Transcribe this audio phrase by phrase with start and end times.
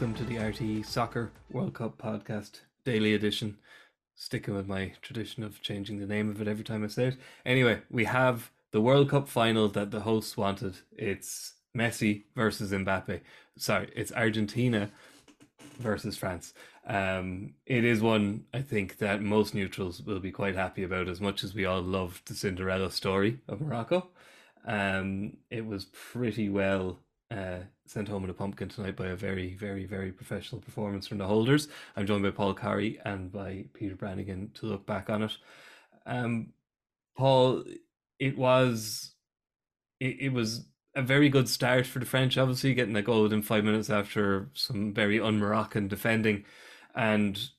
[0.00, 3.58] Welcome to the RTE Soccer World Cup podcast, daily edition.
[4.14, 7.18] Sticking with my tradition of changing the name of it every time I say it.
[7.44, 10.76] Anyway, we have the World Cup final that the hosts wanted.
[10.96, 13.20] It's Messi versus Mbappe.
[13.58, 14.90] Sorry, it's Argentina
[15.78, 16.54] versus France.
[16.86, 21.20] Um, it is one I think that most neutrals will be quite happy about, as
[21.20, 24.08] much as we all loved the Cinderella story of Morocco.
[24.66, 27.58] Um, it was pretty well uh,
[27.90, 31.26] sent home in a pumpkin tonight by a very, very, very professional performance from the
[31.26, 31.68] holders.
[31.96, 35.36] I'm joined by Paul Carey and by Peter Brannigan to look back on it.
[36.06, 36.52] Um,
[37.16, 37.64] Paul,
[38.18, 39.12] it was,
[39.98, 43.42] it, it was a very good start for the French, obviously getting a goal within
[43.42, 46.44] five minutes after some very un-Moroccan defending,
[46.94, 47.50] and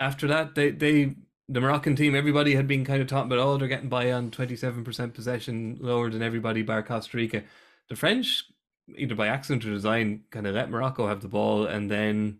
[0.00, 1.14] after that, they they
[1.48, 4.30] the Moroccan team, everybody had been kind of talking about, oh, they're getting by on
[4.30, 7.42] twenty seven percent possession, lower than everybody bar Costa Rica.
[7.88, 8.44] The French,
[8.96, 12.38] either by accident or design, kind of let Morocco have the ball and then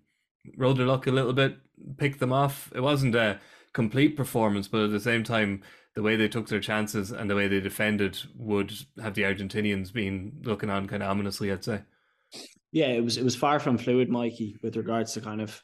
[0.56, 1.56] rolled their luck a little bit,
[1.96, 2.70] picked them off.
[2.74, 3.40] It wasn't a
[3.72, 5.62] complete performance, but at the same time,
[5.94, 9.92] the way they took their chances and the way they defended would have the Argentinians
[9.92, 11.82] been looking on kind of ominously, I'd say.
[12.72, 15.60] Yeah, it was it was far from fluid, Mikey, with regards to kind of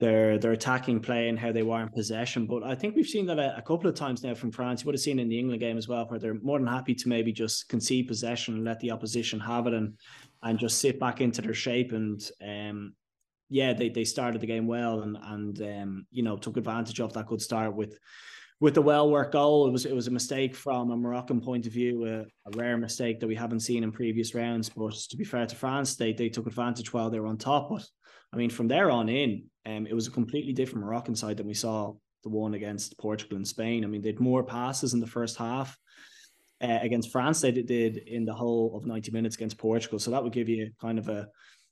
[0.00, 2.46] their their attacking play and how they were in possession.
[2.46, 4.82] But I think we've seen that a, a, couple of times now from France.
[4.82, 6.94] You would have seen in the England game as well, where they're more than happy
[6.94, 9.98] to maybe just concede possession and let the opposition have it and
[10.42, 11.92] and just sit back into their shape.
[11.92, 12.94] And um,
[13.48, 17.12] yeah, they they started the game well and and um, you know took advantage of
[17.14, 17.98] that good start with
[18.60, 21.66] with the well worked goal, it was it was a mistake from a Moroccan point
[21.66, 24.68] of view, a, a, rare mistake that we haven't seen in previous rounds.
[24.68, 27.70] But to be fair to France, they they took advantage while they were on top.
[27.70, 27.86] But
[28.32, 31.46] I mean, from there on in, um, it was a completely different Moroccan side than
[31.46, 33.84] we saw the one against Portugal and Spain.
[33.84, 35.78] I mean, they had more passes in the first half.
[36.60, 40.00] Uh, against France, than they did in the whole of 90 minutes against Portugal.
[40.00, 41.28] So that would give you kind of a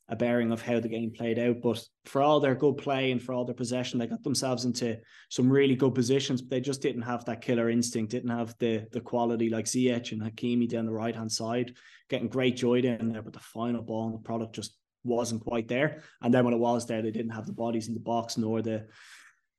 [0.08, 1.60] a bearing of how the game played out.
[1.60, 4.98] But for all their good play and for all their possession, they got themselves into
[5.30, 8.86] some really good positions, but they just didn't have that killer instinct, didn't have the
[8.92, 11.74] the quality like Ziyech and Hakimi down the right hand side,
[12.08, 15.68] getting great joy down there, but the final ball and the product just wasn't quite
[15.68, 16.02] there.
[16.22, 18.62] And then when it was there, they didn't have the bodies in the box nor
[18.62, 18.86] the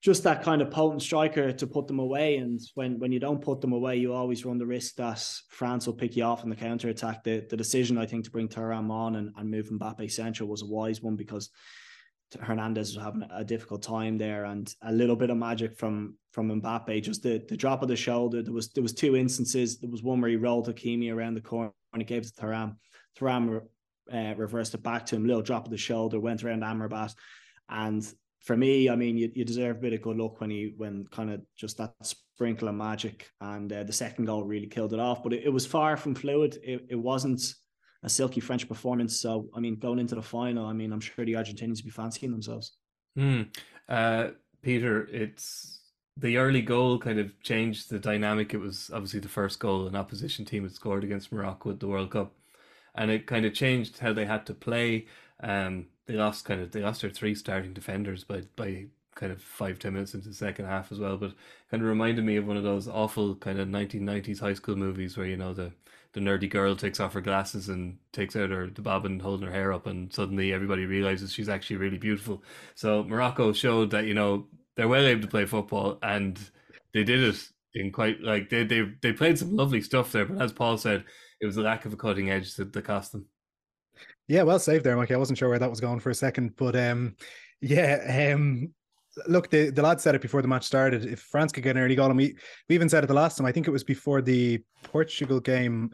[0.03, 2.37] just that kind of potent striker to put them away.
[2.37, 5.87] And when when you don't put them away, you always run the risk that France
[5.87, 7.23] will pick you off in the counter attack.
[7.23, 10.61] The the decision I think to bring Thuram on and, and move Mbappe central was
[10.61, 11.49] a wise one because
[12.39, 16.61] Hernandez was having a difficult time there and a little bit of magic from from
[16.61, 17.01] Mbappe.
[17.01, 18.43] Just the, the drop of the shoulder.
[18.43, 19.79] There was there was two instances.
[19.79, 22.41] There was one where he rolled Hakimi around the corner and he gave it to
[22.41, 22.75] Thuram.
[23.19, 23.61] Thuram
[24.13, 27.13] uh, reversed it back to him, little drop of the shoulder, went around Amrabat,
[27.69, 28.05] and
[28.47, 31.05] for me, I mean, you, you deserve a bit of good luck when you when
[31.11, 34.99] kind of just that sprinkle of magic and uh, the second goal really killed it
[34.99, 35.21] off.
[35.21, 36.57] But it, it was far from fluid.
[36.63, 37.41] It, it wasn't
[38.03, 39.19] a silky French performance.
[39.19, 42.31] So I mean, going into the final, I mean, I'm sure the Argentinians be fancying
[42.31, 42.77] themselves.
[43.17, 43.43] Hmm.
[43.89, 44.29] Uh,
[44.61, 45.81] Peter, it's
[46.15, 48.53] the early goal kind of changed the dynamic.
[48.53, 51.87] It was obviously the first goal an opposition team had scored against Morocco at the
[51.87, 52.33] World Cup,
[52.97, 55.07] and it kind of changed how they had to play.
[55.41, 58.85] Um, they lost kind of they lost their three starting defenders by by
[59.15, 61.17] kind of five ten minutes into the second half as well.
[61.17, 61.33] But
[61.71, 64.75] kind of reminded me of one of those awful kind of nineteen nineties high school
[64.75, 65.71] movies where you know the
[66.13, 69.53] the nerdy girl takes off her glasses and takes out her the bobbin holding her
[69.53, 72.43] hair up, and suddenly everybody realizes she's actually really beautiful.
[72.75, 76.39] So Morocco showed that you know they're well able to play football, and
[76.93, 80.25] they did it in quite like they they they played some lovely stuff there.
[80.25, 81.03] But as Paul said,
[81.39, 83.25] it was the lack of a cutting edge that, that cost them.
[84.27, 85.11] Yeah, well saved there, Mike.
[85.11, 87.15] I wasn't sure where that was going for a second, but um,
[87.61, 88.71] yeah, um,
[89.27, 91.05] look, the, the lad said it before the match started.
[91.05, 92.35] If France could get an early goal, and we
[92.69, 93.47] we even said it the last time.
[93.47, 95.91] I think it was before the Portugal game.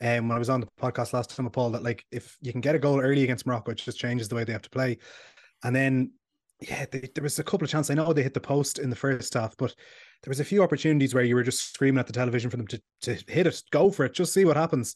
[0.00, 2.52] Um, when I was on the podcast last time, with Paul, that like if you
[2.52, 4.70] can get a goal early against Morocco, it just changes the way they have to
[4.70, 4.98] play.
[5.62, 6.12] And then,
[6.68, 7.90] yeah, they, there was a couple of chances.
[7.90, 9.74] I know they hit the post in the first half, but
[10.22, 12.66] there was a few opportunities where you were just screaming at the television for them
[12.68, 14.94] to, to hit it, go for it, just see what happens.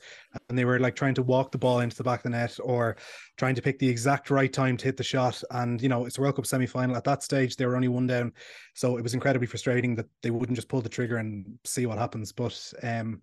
[0.49, 2.57] And they were like trying to walk the ball into the back of the net
[2.63, 2.97] or
[3.37, 5.43] trying to pick the exact right time to hit the shot.
[5.51, 6.97] And, you know, it's a World Cup semi final.
[6.97, 8.33] At that stage, they were only one down.
[8.75, 11.99] So it was incredibly frustrating that they wouldn't just pull the trigger and see what
[11.99, 12.31] happens.
[12.31, 13.23] But, um,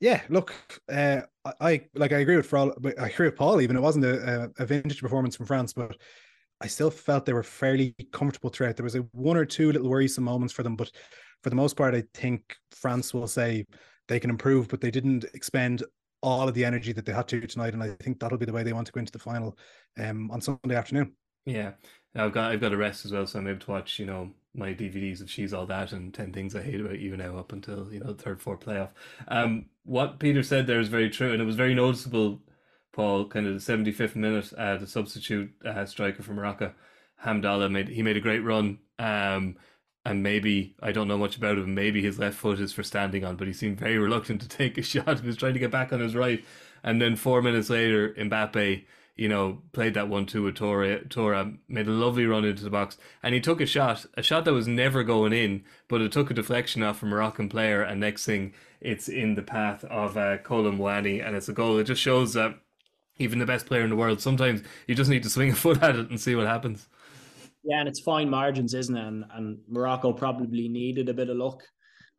[0.00, 0.54] yeah, look,
[0.90, 1.20] uh,
[1.60, 3.60] I like I agree with Frol, I agree with Paul.
[3.60, 5.96] Even it wasn't a, a vintage performance from France, but
[6.60, 8.76] I still felt they were fairly comfortable throughout.
[8.76, 10.90] There was a one or two little worrisome moments for them, but
[11.42, 13.64] for the most part, I think France will say
[14.08, 15.82] they can improve, but they didn't expend
[16.22, 18.52] all of the energy that they had to tonight, and I think that'll be the
[18.52, 19.56] way they want to go into the final
[19.98, 21.12] um, on Sunday afternoon.
[21.46, 21.72] Yeah,
[22.14, 24.30] I've got I've got a rest as well, so I'm able to watch you know
[24.54, 27.52] my DVDs of She's All That and Ten Things I Hate About You now up
[27.52, 28.90] until you know the third, fourth playoff.
[29.28, 32.40] Um, what Peter said there is very true, and it was very noticeable
[32.92, 36.72] Paul, kind of the 75th minute, uh, the substitute uh, striker from Morocco,
[37.24, 38.78] Hamdallah made he made a great run.
[38.98, 39.56] Um,
[40.04, 41.74] and maybe I don't know much about him.
[41.74, 44.78] Maybe his left foot is for standing on, but he seemed very reluctant to take
[44.78, 45.20] a shot.
[45.20, 46.44] He was trying to get back on his right,
[46.82, 48.84] and then four minutes later, Mbappe,
[49.16, 52.70] you know, played that one two with Thuram, Thuram made a lovely run into the
[52.70, 56.12] box, and he took a shot, a shot that was never going in, but it
[56.12, 60.16] took a deflection off a Moroccan player, and next thing, it's in the path of
[60.16, 61.78] uh, Kolo Muani, and it's a goal.
[61.78, 62.58] It just shows that
[63.20, 65.82] even the best player in the world, sometimes you just need to swing a foot
[65.82, 66.88] at it and see what happens.
[67.62, 69.06] Yeah, and it's fine margins, isn't it?
[69.06, 71.62] And, and Morocco probably needed a bit of luck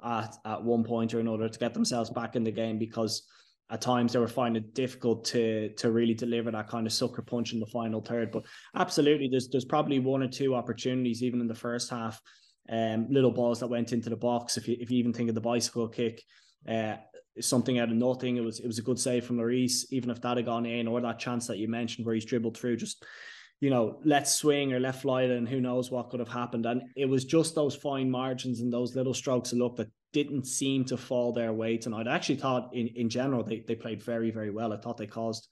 [0.03, 3.24] at, at one point or another to get themselves back in the game because
[3.71, 7.21] at times they were finding it difficult to to really deliver that kind of sucker
[7.21, 8.31] punch in the final third.
[8.31, 8.44] But
[8.75, 12.21] absolutely, there's there's probably one or two opportunities even in the first half,
[12.69, 14.57] um, little balls that went into the box.
[14.57, 16.21] If you if you even think of the bicycle kick,
[16.68, 16.97] uh,
[17.39, 18.38] something out of nothing.
[18.38, 20.88] It was it was a good save from Lloris, even if that had gone in,
[20.88, 23.06] or that chance that you mentioned where he's dribbled through, just
[23.62, 26.66] you know, let's swing or left fly and who knows what could have happened.
[26.66, 30.48] And it was just those fine margins and those little strokes of luck that didn't
[30.48, 32.07] seem to fall their way tonight.
[32.07, 34.74] I actually thought in, in general they, they played very, very well.
[34.74, 35.48] I thought they caused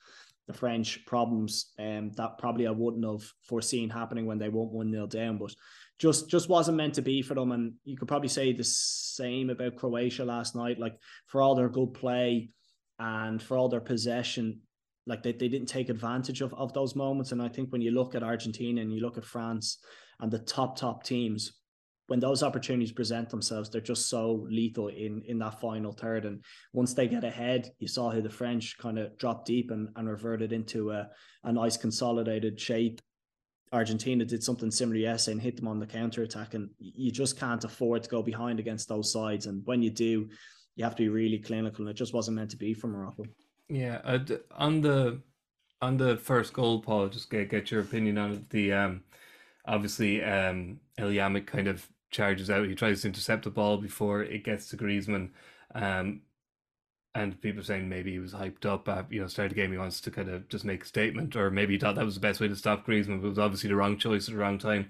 [0.48, 4.90] the French problems um, that probably I wouldn't have foreseen happening when they went one
[4.90, 5.54] nil down, but
[6.00, 7.52] just just wasn't meant to be for them.
[7.52, 10.80] And you could probably say the same about Croatia last night.
[10.80, 10.96] Like
[11.28, 12.50] for all their good play
[12.98, 14.62] and for all their possession,
[15.06, 17.32] like they, they didn't take advantage of, of those moments.
[17.32, 19.78] And I think when you look at Argentina and you look at France
[20.20, 21.54] and the top, top teams,
[22.08, 26.26] when those opportunities present themselves, they're just so lethal in in that final third.
[26.26, 26.44] And
[26.74, 30.10] once they get ahead, you saw how the French kind of dropped deep and, and
[30.10, 31.10] reverted into a,
[31.44, 33.00] a nice consolidated shape.
[33.72, 36.54] Argentina did something similar yesterday and hit them on the counter attack.
[36.54, 39.46] And you just can't afford to go behind against those sides.
[39.46, 40.30] And when you do,
[40.76, 41.82] you have to be really clinical.
[41.82, 43.26] And it just wasn't meant to be for Morocco.
[43.68, 44.20] Yeah, uh,
[44.56, 45.22] on the
[45.82, 48.50] on the first goal, Paul, just get get your opinion on it.
[48.50, 49.04] The um,
[49.66, 52.68] obviously um, El kind of charges out.
[52.68, 55.30] He tries to intercept the ball before it gets to Griezmann.
[55.76, 56.22] Um,
[57.20, 59.78] and people saying maybe he was hyped up at you know started the game he
[59.78, 62.22] wants to kind of just make a statement or maybe he thought that was the
[62.22, 64.58] best way to stop Griezmann but it was obviously the wrong choice at the wrong
[64.58, 64.90] time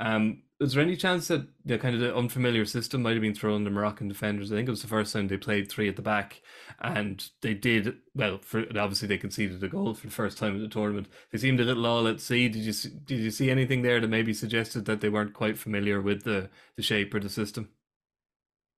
[0.00, 3.34] um, was there any chance that the kind of the unfamiliar system might have been
[3.34, 4.50] thrown the Moroccan defenders?
[4.50, 6.40] I think it was the first time they played three at the back,
[6.80, 8.38] and they did well.
[8.42, 11.06] For obviously they conceded a goal for the first time in the tournament.
[11.30, 12.48] They seemed a little all at sea.
[12.48, 12.72] Did you
[13.04, 16.50] did you see anything there that maybe suggested that they weren't quite familiar with the
[16.76, 17.68] the shape or the system?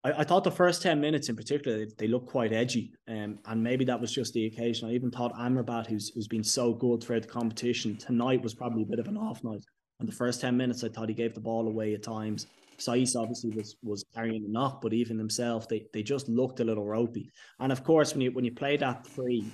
[0.04, 2.92] I, I thought the first 10 minutes in particular, they, they looked quite edgy.
[3.08, 4.88] Um, and maybe that was just the occasion.
[4.88, 8.82] I even thought Amrabat, who's, who's been so good throughout the competition, tonight was probably
[8.82, 9.64] a bit of an off night.
[9.98, 12.46] And the first 10 minutes, I thought he gave the ball away at times.
[12.78, 16.64] Saiss obviously was was carrying the knock, but even himself, they they just looked a
[16.64, 17.30] little ropey.
[17.58, 19.44] And of course, when you when you play that three,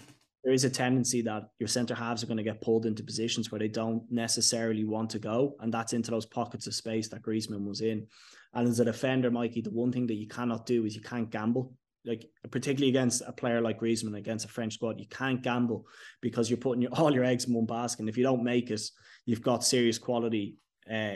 [0.47, 3.51] there is a tendency that your centre halves are going to get pulled into positions
[3.51, 7.21] where they don't necessarily want to go, and that's into those pockets of space that
[7.21, 8.07] Griezmann was in.
[8.55, 11.29] And as a defender, Mikey, the one thing that you cannot do is you can't
[11.29, 11.73] gamble
[12.05, 15.85] like particularly against a player like Griezmann against a French squad, you can't gamble
[16.21, 18.03] because you're putting your, all your eggs in one basket.
[18.03, 18.81] And if you don't make it,
[19.25, 20.59] you've got serious quality.
[20.89, 21.15] Uh,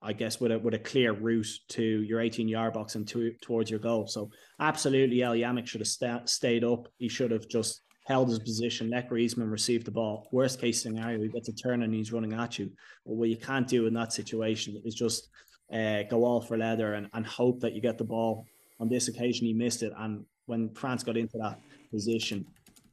[0.00, 3.32] I guess with a with a clear route to your 18 yard box and to,
[3.42, 4.06] towards your goal.
[4.06, 6.86] So absolutely, El Yamiq should have sta- stayed up.
[6.98, 10.28] He should have just held his position, let Griezmann receive the ball.
[10.32, 12.66] Worst case scenario, he gets a turn and he's running at you.
[13.06, 15.28] But what you can't do in that situation is just
[15.72, 18.44] uh, go all for leather and, and hope that you get the ball
[18.80, 19.92] on this occasion, he missed it.
[19.96, 21.60] And when France got into that
[21.92, 22.44] position,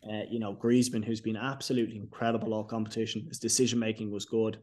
[0.07, 4.59] uh, you know, Griezmann, who's been absolutely incredible all competition, his decision making was good.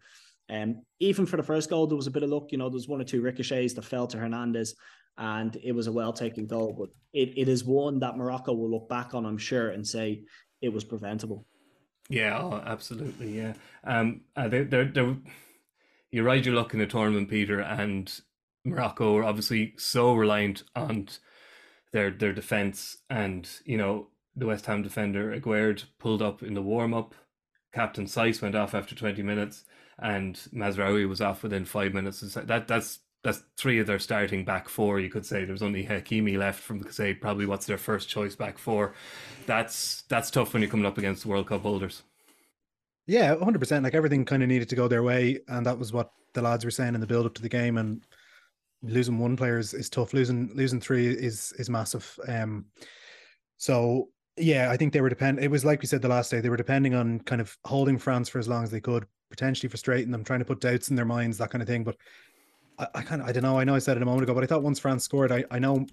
[0.50, 2.52] Um, even for the first goal, there was a bit of luck.
[2.52, 4.74] You know, there was one or two ricochets that fell to Hernandez,
[5.16, 6.74] and it was a well taken goal.
[6.78, 10.24] But it, it is one that Morocco will look back on, I'm sure, and say
[10.60, 11.46] it was preventable.
[12.08, 13.36] Yeah, oh, absolutely.
[13.36, 13.54] Yeah.
[13.84, 15.16] Um, uh, they, they're, they're,
[16.10, 18.12] you're right, you're looking at tournament, Peter, and
[18.64, 21.08] Morocco are obviously so reliant on
[21.92, 26.62] their their defense, and you know the West Ham defender Aguerd pulled up in the
[26.62, 27.14] warm up.
[27.74, 29.64] Captain Saiss went off after twenty minutes,
[29.98, 32.20] and Mazraoui was off within five minutes.
[32.20, 35.00] That that's that's three of their starting back four.
[35.00, 38.58] You could say there's only Hakimi left from say probably what's their first choice back
[38.58, 38.94] four.
[39.46, 42.02] That's that's tough when you're coming up against the World Cup holders.
[43.06, 43.82] Yeah, 100%.
[43.82, 45.40] Like everything kind of needed to go their way.
[45.48, 47.76] And that was what the lads were saying in the build up to the game.
[47.76, 48.02] And
[48.82, 50.12] losing one player is, is tough.
[50.12, 52.18] Losing losing three is is massive.
[52.28, 52.66] Um,
[53.56, 55.38] so yeah, I think they were depend.
[55.38, 56.40] It was like we said the last day.
[56.40, 59.68] They were depending on kind of holding France for as long as they could, potentially
[59.68, 61.84] frustrating them, trying to put doubts in their minds, that kind of thing.
[61.84, 61.96] But
[62.78, 63.58] I, I kind of I don't know.
[63.58, 65.44] I know I said it a moment ago, but I thought once France scored, I,
[65.50, 65.86] I know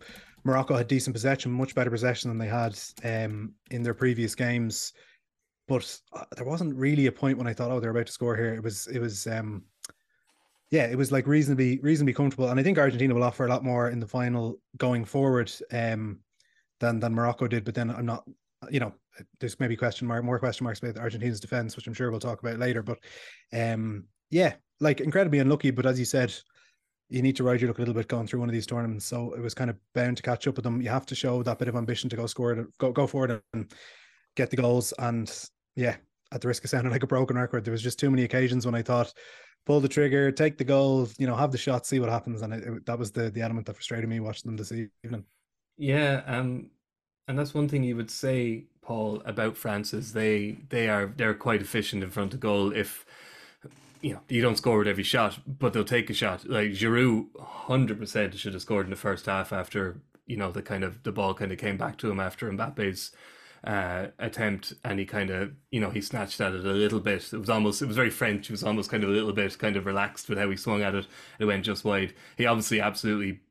[0.44, 4.94] Morocco had decent possession, much better possession than they had um, in their previous games.
[5.68, 8.36] but uh, there wasn't really a point when I thought, oh, they're about to score
[8.36, 8.54] here.
[8.54, 9.64] It was, it was, um,
[10.72, 12.50] yeah, it was like reasonably, reasonably comfortable.
[12.50, 16.20] And I think Argentina will offer a lot more in the final going forward, um,
[16.82, 17.64] than than Morocco did.
[17.64, 18.26] But then I'm not,
[18.70, 18.94] you know,
[19.40, 22.42] there's maybe question mark, more question marks about Argentina's defense, which I'm sure we'll talk
[22.42, 22.84] about later.
[22.84, 22.98] But,
[23.54, 25.72] um, yeah, like incredibly unlucky.
[25.72, 26.34] But as you said,
[27.10, 29.06] you need to ride your luck a little bit going through one of these tournaments.
[29.06, 30.82] So it was kind of bound to catch up with them.
[30.82, 33.72] You have to show that bit of ambition to go score, go go forward and
[34.36, 34.94] get the goals.
[34.98, 35.32] And
[35.76, 35.96] yeah,
[36.32, 38.66] at the risk of sounding like a broken record, there was just too many occasions
[38.66, 39.14] when I thought,
[39.66, 42.42] pull the trigger, take the goal, you know, have the shot, see what happens.
[42.42, 45.26] And it, it, that was the the element that frustrated me watching them this evening.
[45.78, 46.70] Yeah, um,
[47.28, 51.34] and that's one thing you would say, Paul, about France is they they are they're
[51.34, 52.72] quite efficient in front of goal.
[52.72, 53.06] If
[54.02, 56.48] you know you don't score with every shot, but they'll take a shot.
[56.48, 60.62] Like Giroud, hundred percent should have scored in the first half after you know the
[60.62, 63.12] kind of the ball kind of came back to him after Mbappe's
[63.64, 67.32] uh, attempt, and he kind of, you know, he snatched at it a little bit.
[67.32, 68.50] It was almost, it was very French.
[68.50, 70.82] It was almost kind of a little bit kind of relaxed with how he swung
[70.82, 71.08] at it.
[71.40, 72.14] It went just wide.
[72.38, 73.42] He obviously absolutely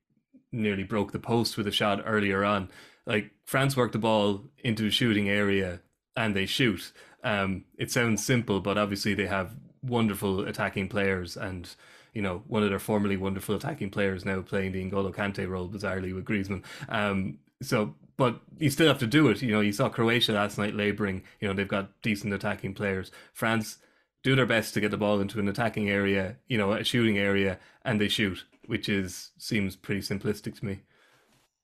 [0.52, 2.69] nearly broke the post with a shot earlier on.
[3.07, 5.80] Like France worked the ball into a shooting area
[6.16, 6.92] and they shoot.
[7.23, 11.75] Um, it sounds simple, but obviously they have wonderful attacking players and
[12.12, 15.69] you know, one of their formerly wonderful attacking players now playing the N'Golo Kante role
[15.69, 16.64] bizarrely with Griezmann.
[16.88, 19.40] Um, so but you still have to do it.
[19.40, 21.23] You know, you saw Croatia last night laboring.
[21.40, 23.11] You know, they've got decent attacking players.
[23.33, 23.78] France
[24.23, 27.16] do their best to get the ball into an attacking area, you know, a shooting
[27.16, 30.79] area, and they shoot, which is seems pretty simplistic to me.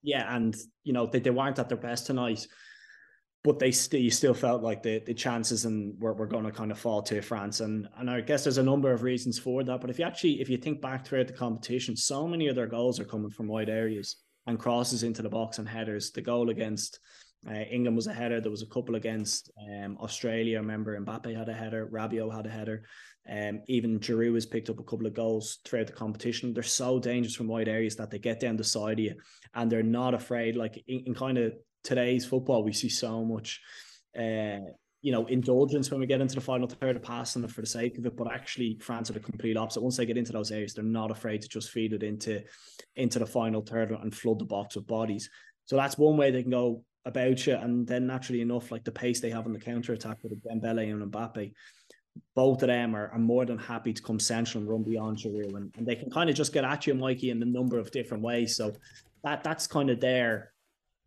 [0.03, 2.45] Yeah, and you know they, they weren't at their best tonight,
[3.45, 6.51] but they still you still felt like the the chances and were, were going to
[6.51, 9.63] kind of fall to France, and and I guess there's a number of reasons for
[9.63, 9.81] that.
[9.81, 12.67] But if you actually if you think back throughout the competition, so many of their
[12.67, 14.17] goals are coming from wide areas
[14.49, 16.11] and crosses into the box and headers.
[16.11, 16.99] The goal against
[17.49, 18.41] uh, England was a header.
[18.41, 20.59] There was a couple against um, Australia.
[20.59, 21.87] I remember Mbappe had a header.
[21.87, 22.83] Rabiot had a header.
[23.31, 26.55] Um, even Giroud has picked up a couple of goals throughout the competition.
[26.55, 29.15] They're so dangerous from wide areas that they get down the side of you,
[29.55, 30.57] and they're not afraid.
[30.57, 33.61] Like in, in kind of today's football, we see so much.
[34.19, 34.59] Uh,
[35.03, 37.97] you know, indulgence when we get into the final third of passing for the sake
[37.97, 38.17] of it.
[38.17, 39.83] But actually, France are the complete opposite.
[39.83, 42.43] Once they get into those areas, they're not afraid to just feed it into
[42.97, 45.31] into the final third and flood the box with bodies.
[45.67, 47.55] So that's one way they can go about you.
[47.55, 50.91] And then naturally enough, like the pace they have on the counter attack with Dembele
[50.91, 51.53] and Mbappe,
[52.35, 55.57] both of them are, are more than happy to come central and run beyond Giroud.
[55.57, 57.91] And, and they can kind of just get at you, Mikey, in a number of
[57.91, 58.57] different ways.
[58.57, 58.73] So
[59.25, 60.53] that that's kind of their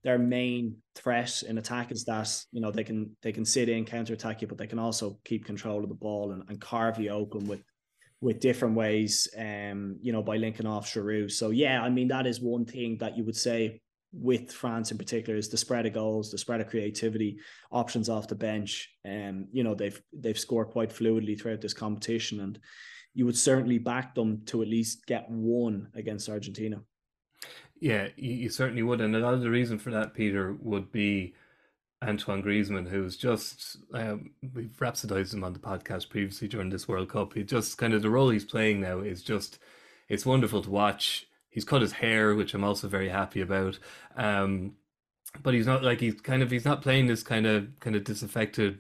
[0.04, 3.86] their main threat in attack is that you know they can they can sit in
[3.86, 7.00] counter attack you, but they can also keep control of the ball and, and carve
[7.00, 7.62] you open with
[8.22, 9.28] with different ways.
[9.38, 11.32] Um, you know, by linking off Giroud.
[11.32, 14.98] So yeah, I mean that is one thing that you would say with France in
[14.98, 17.38] particular is the spread of goals, the spread of creativity,
[17.72, 18.90] options off the bench.
[19.06, 22.60] Um, you know they've they've scored quite fluidly throughout this competition, and
[23.14, 26.82] you would certainly back them to at least get one against Argentina.
[27.80, 31.34] Yeah, you, certainly would, and a lot of the reason for that, Peter, would be
[32.04, 37.10] Antoine Griezmann, who's just um, we've rhapsodized him on the podcast previously during this World
[37.10, 37.34] Cup.
[37.34, 39.60] He just kind of the role he's playing now is just
[40.10, 41.28] it's wonderful to watch.
[41.50, 43.80] He's cut his hair, which I'm also very happy about.
[44.16, 44.76] Um,
[45.44, 48.04] but he's not like he's kind of he's not playing this kind of kind of
[48.04, 48.80] disaffected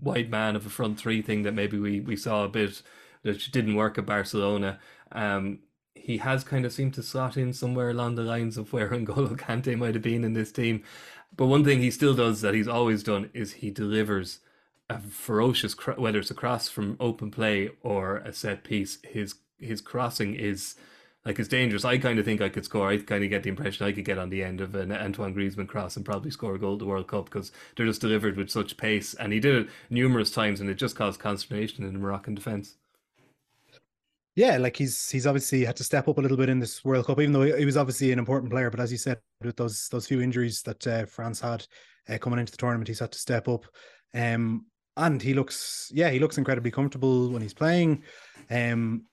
[0.00, 2.82] white man of a front three thing that maybe we we saw a bit
[3.22, 4.78] that didn't work at Barcelona.
[5.12, 5.60] Um,
[5.94, 9.36] he has kind of seemed to slot in somewhere along the lines of where N'Golo
[9.36, 10.82] Kante might have been in this team.
[11.36, 14.40] But one thing he still does that he's always done is he delivers
[14.88, 18.98] a ferocious, whether it's a cross from open play or a set piece.
[19.04, 20.74] His his crossing is
[21.24, 21.84] like it's dangerous.
[21.84, 22.88] I kind of think I could score.
[22.88, 25.34] I kind of get the impression I could get on the end of an Antoine
[25.34, 28.36] Griezmann cross and probably score a goal at the World Cup because they're just delivered
[28.36, 29.14] with such pace.
[29.14, 32.76] And he did it numerous times, and it just caused consternation in the Moroccan defense
[34.36, 37.06] yeah, like he's he's obviously had to step up a little bit in this World
[37.06, 38.70] Cup, even though he was obviously an important player.
[38.70, 41.66] But as you said, with those those few injuries that uh, France had
[42.08, 43.66] uh, coming into the tournament, he's had to step up.
[44.14, 48.02] Um, and he looks, yeah, he looks incredibly comfortable when he's playing.
[48.50, 49.04] Um,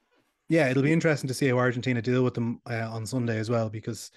[0.50, 3.50] yeah, it'll be interesting to see how Argentina deal with them uh, on Sunday as
[3.50, 4.12] well, because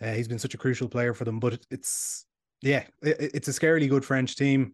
[0.00, 1.40] uh, he's been such a crucial player for them.
[1.40, 2.26] But it's
[2.60, 4.72] yeah, it, it's a scarily good French team,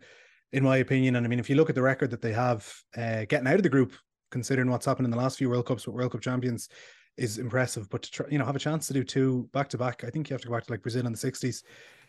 [0.52, 1.16] in my opinion.
[1.16, 3.56] And I mean, if you look at the record that they have uh, getting out
[3.56, 3.92] of the group
[4.30, 6.68] considering what's happened in the last few World Cups with World Cup champions,
[7.16, 7.88] is impressive.
[7.90, 10.10] But to try, you know, have a chance to do two back to back, I
[10.10, 11.64] think you have to go back to like Brazil in the sixties,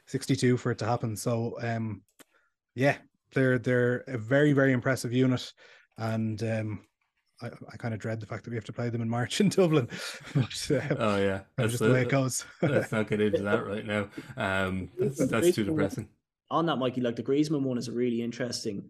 [0.05, 1.15] sixty two for it to happen.
[1.15, 2.03] So, um,
[2.75, 2.97] yeah,
[3.33, 5.51] they're they're a very very impressive unit,
[5.97, 6.85] and um,
[7.41, 9.39] I, I kind of dread the fact that we have to play them in March
[9.39, 9.87] in Dublin.
[10.35, 12.45] but, uh, oh yeah, that's just the, the way it goes.
[12.61, 14.07] let's not get into that right now.
[14.37, 16.07] Um, that's that's too depressing.
[16.51, 18.89] on that, Mikey, like the Griezmann one is a really interesting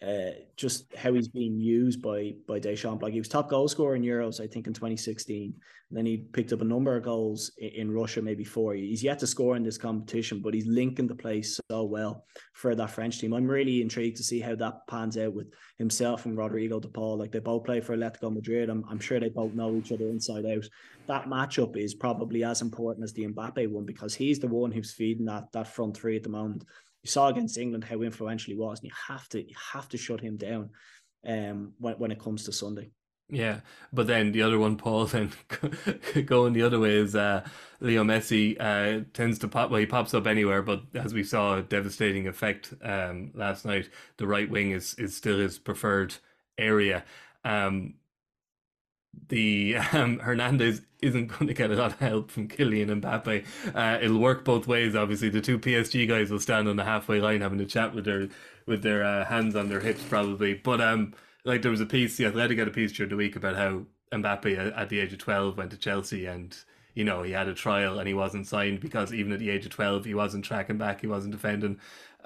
[0.00, 3.02] uh, just how he's being used by by Deschamps.
[3.02, 5.54] Like he was top goal scorer in Euros, I think, in 2016.
[5.90, 8.74] And then he picked up a number of goals in, in, Russia, maybe four.
[8.74, 12.74] He's yet to score in this competition, but he's linking the place so well for
[12.74, 13.32] that French team.
[13.32, 15.46] I'm really intrigued to see how that pans out with
[15.78, 17.18] himself and Rodrigo de Paul.
[17.18, 18.68] Like they both play for Atletico Madrid.
[18.68, 20.68] I'm, I'm sure they both know each other inside out.
[21.06, 24.92] That matchup is probably as important as the Mbappe one because he's the one who's
[24.92, 26.64] feeding that that front three at the moment
[27.02, 29.98] you saw against England how influential he was, and you have to you have to
[29.98, 30.70] shut him down
[31.26, 32.90] um, when when it comes to Sunday.
[33.30, 33.60] Yeah,
[33.92, 35.32] but then the other one, Paul, then
[36.24, 37.46] going the other way is uh,
[37.80, 39.70] Leo Messi uh, tends to pop.
[39.70, 43.90] Well, he pops up anywhere, but as we saw, a devastating effect um, last night.
[44.16, 46.14] The right wing is is still his preferred
[46.56, 47.04] area.
[47.44, 47.94] Um,
[49.28, 53.44] the um, Hernandez isn't going to get a lot of help from Kylian Mbappe.
[53.74, 54.96] Uh, it'll work both ways.
[54.96, 58.04] Obviously, the two PSG guys will stand on the halfway line having a chat with
[58.04, 58.28] their
[58.66, 60.54] with their uh, hands on their hips, probably.
[60.54, 63.36] But um, like there was a piece, the Athletic had a piece during the week
[63.36, 63.82] about how
[64.12, 66.56] Mbappe at, at the age of twelve went to Chelsea and
[66.94, 69.64] you know he had a trial and he wasn't signed because even at the age
[69.64, 71.78] of twelve he wasn't tracking back, he wasn't defending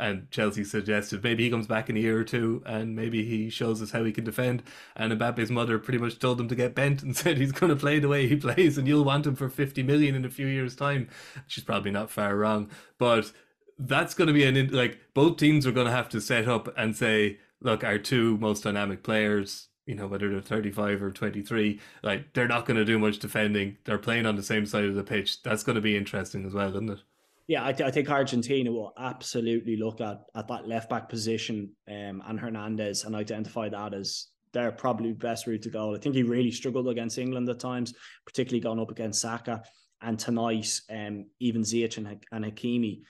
[0.02, 3.48] and Chelsea suggested maybe he comes back in a year or two and maybe he
[3.48, 4.64] shows us how he can defend.
[4.96, 7.76] And Mbappe's mother pretty much told him to get bent and said he's going to
[7.76, 10.48] play the way he plays and you'll want him for 50 million in a few
[10.48, 11.08] years' time.
[11.46, 12.68] She's probably not far wrong.
[12.98, 13.30] But
[13.78, 16.76] that's going to be an, like, both teams are going to have to set up
[16.76, 21.80] and say, look, our two most dynamic players, you know, whether they're 35 or 23,
[22.02, 23.76] like, they're not going to do much defending.
[23.84, 25.44] They're playing on the same side of the pitch.
[25.44, 27.02] That's going to be interesting as well, isn't it?
[27.48, 31.72] Yeah, I, th- I, think Argentina will absolutely look at at that left back position
[31.88, 35.94] um, and Hernandez and identify that as their probably best route to goal.
[35.94, 37.94] I think he really struggled against England at times,
[38.26, 39.62] particularly going up against Saka.
[40.02, 43.02] And tonight, um, even Ziyech and, and Hakimi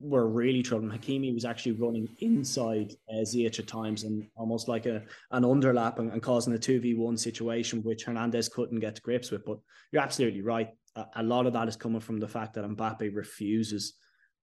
[0.00, 0.96] were really troubling.
[0.96, 5.98] Hakimi was actually running inside uh, Ziyech at times and almost like a an underlap
[5.98, 9.44] and, and causing a 2v1 situation, which Hernandez couldn't get to grips with.
[9.44, 9.58] But
[9.92, 10.70] you're absolutely right
[11.14, 13.94] a, lot of that is coming from the fact that Mbappe refuses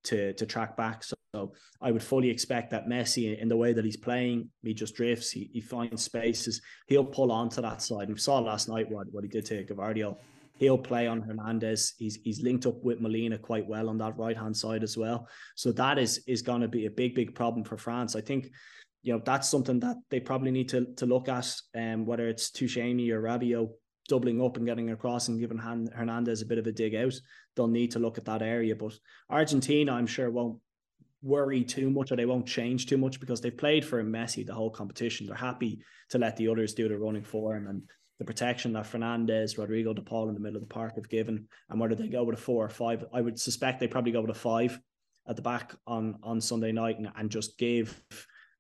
[0.05, 1.03] to to track back.
[1.03, 4.73] So, so, I would fully expect that Messi, in the way that he's playing, he
[4.73, 5.31] just drifts.
[5.31, 6.61] He, he finds spaces.
[6.87, 8.07] He'll pull onto that side.
[8.07, 10.17] And we saw last night what, what he did to Gvardiol.
[10.57, 11.93] He'll play on Hernandez.
[11.97, 15.27] He's he's linked up with Molina quite well on that right hand side as well.
[15.55, 18.15] So that is is going to be a big big problem for France.
[18.15, 18.51] I think
[19.01, 21.51] you know that's something that they probably need to to look at.
[21.75, 23.71] Um, whether it's Tchouameni or Rabiot
[24.07, 27.13] doubling up and getting across and giving Hernandez a bit of a dig out,
[27.55, 28.75] they'll need to look at that area.
[28.75, 28.93] But
[29.29, 30.59] Argentina, I'm sure, won't
[31.21, 34.53] worry too much or they won't change too much because they've played for Messi the
[34.53, 35.25] whole competition.
[35.25, 37.83] They're happy to let the others do the running for him and
[38.19, 41.47] the protection that Fernandez, Rodrigo de Paul in the middle of the park have given.
[41.69, 44.21] And whether they go with a four or five, I would suspect they probably go
[44.21, 44.79] with a five
[45.27, 48.03] at the back on on Sunday night and, and just give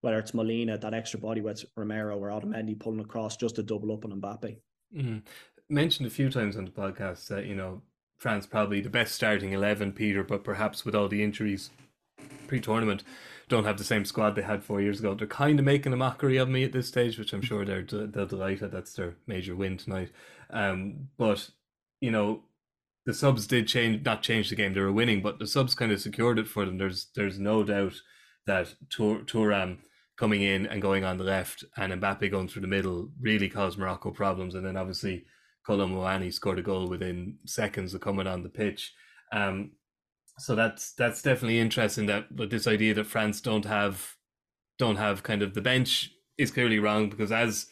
[0.01, 3.93] whether it's Molina that extra body with Romero or Otamendi pulling across just to double
[3.93, 4.57] up on Mbappe.
[4.95, 5.17] Mm-hmm.
[5.69, 7.81] Mentioned a few times on the podcast that you know
[8.17, 11.69] France probably the best starting eleven, Peter, but perhaps with all the injuries
[12.47, 13.03] pre-tournament,
[13.49, 15.13] don't have the same squad they had four years ago.
[15.13, 17.83] They're kind of making a mockery of me at this stage, which I'm sure they're
[17.83, 18.71] they'll delight at.
[18.71, 20.11] That's their major win tonight.
[20.49, 21.49] Um, but
[22.01, 22.43] you know,
[23.05, 24.73] the subs did change, not change the game.
[24.73, 26.77] They were winning, but the subs kind of secured it for them.
[26.77, 28.01] There's there's no doubt
[28.45, 29.77] that Thuram
[30.17, 33.77] coming in and going on the left and Mbappe going through the middle really caused
[33.77, 34.55] Morocco problems.
[34.55, 35.25] And then obviously
[35.65, 38.93] Kolo Muani scored a goal within seconds of coming on the pitch.
[39.31, 39.71] Um,
[40.37, 44.15] so that's that's definitely interesting that but this idea that France don't have
[44.79, 47.67] don't have kind of the bench is clearly wrong because as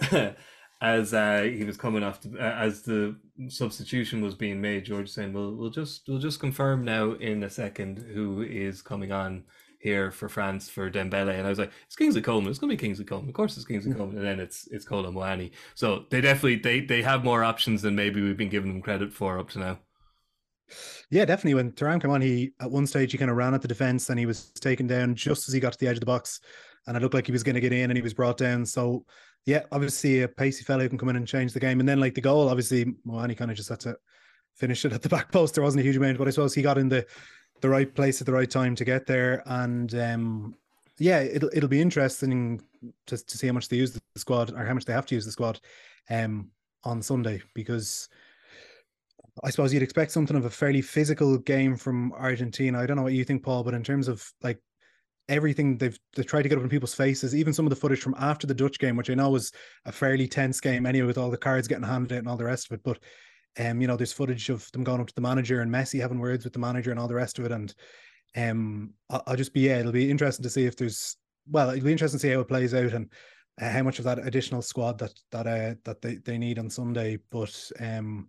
[0.80, 3.16] as uh, he was coming off uh, as the
[3.48, 7.50] substitution was being made, George saying, "Well, we'll just we'll just confirm now in a
[7.50, 9.44] second who is coming on
[9.84, 12.50] here for France for Dembele, and I was like, it's Kingsley Coman.
[12.50, 13.28] It's gonna be Kingsley Coman.
[13.28, 13.98] Of course, it's Kingsley mm.
[13.98, 15.52] Coman, and then it's it's Kolo Muani.
[15.74, 19.12] So they definitely they they have more options than maybe we've been giving them credit
[19.12, 19.78] for up to now.
[21.10, 21.54] Yeah, definitely.
[21.54, 24.08] When Thuram came on, he at one stage he kind of ran at the defense
[24.08, 26.40] and he was taken down just as he got to the edge of the box,
[26.86, 28.64] and it looked like he was going to get in, and he was brought down.
[28.64, 29.04] So
[29.46, 31.80] yeah, obviously a pacey fellow who can come in and change the game.
[31.80, 33.96] And then like the goal, obviously Muani kind of just had to
[34.54, 35.54] finish it at the back post.
[35.54, 37.06] There wasn't a huge amount, but I suppose he got in the
[37.64, 39.42] the right place at the right time to get there.
[39.46, 40.54] And um,
[40.98, 42.60] yeah, it'll it'll be interesting
[43.06, 45.14] to to see how much they use the squad or how much they have to
[45.14, 45.58] use the squad
[46.10, 46.50] um,
[46.84, 48.10] on Sunday because
[49.42, 52.78] I suppose you'd expect something of a fairly physical game from Argentina.
[52.78, 54.60] I don't know what you think, Paul, but in terms of like
[55.30, 58.02] everything they've they've tried to get up in people's faces, even some of the footage
[58.02, 59.52] from after the Dutch game, which I know was
[59.86, 62.44] a fairly tense game anyway, with all the cards getting handed out and all the
[62.44, 62.82] rest of it.
[62.84, 62.98] But
[63.58, 66.18] um, you know, there's footage of them going up to the manager and Messi having
[66.18, 67.52] words with the manager and all the rest of it.
[67.52, 67.74] And
[68.36, 71.16] um, I'll, I'll, just be yeah, it'll be interesting to see if there's
[71.50, 73.10] well, it'll be interesting to see how it plays out and
[73.60, 76.68] uh, how much of that additional squad that that uh, that they, they need on
[76.68, 77.18] Sunday.
[77.30, 78.28] But um,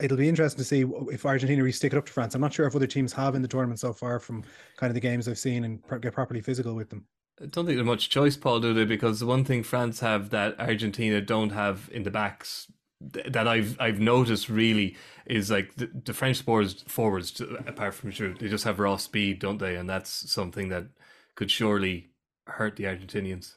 [0.00, 2.34] it'll be interesting to see if Argentina really stick it up to France.
[2.34, 4.42] I'm not sure if other teams have in the tournament so far from
[4.76, 7.06] kind of the games I've seen and get properly physical with them.
[7.40, 8.86] I don't think there's much choice, Paul, do they?
[8.86, 12.66] Because the one thing France have that Argentina don't have in the backs
[13.00, 18.34] that I've I've noticed really is like the, the French forwards forwards apart from sure
[18.34, 19.76] they just have raw speed, don't they?
[19.76, 20.86] And that's something that
[21.34, 22.10] could surely
[22.46, 23.56] hurt the Argentinians.